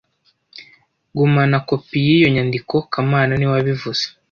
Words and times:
Gumana 1.17 1.55
kopi 1.67 1.97
yiyo 2.07 2.27
nyandiko 2.35 2.75
kamana 2.91 3.31
niwe 3.35 3.53
wabivuze 3.55 4.03